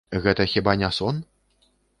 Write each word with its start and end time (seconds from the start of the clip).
Гэта 0.23 0.47
хіба 0.53 0.75
не 0.85 0.89
сон? 1.01 1.21